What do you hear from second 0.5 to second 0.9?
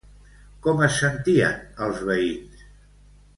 Com